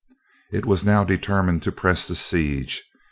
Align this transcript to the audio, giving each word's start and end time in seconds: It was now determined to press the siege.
It 0.51 0.65
was 0.65 0.83
now 0.83 1.03
determined 1.03 1.61
to 1.61 1.71
press 1.71 2.07
the 2.07 2.15
siege. 2.15 2.89